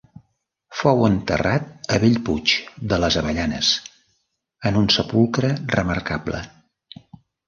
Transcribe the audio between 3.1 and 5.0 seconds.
Avellanes, en un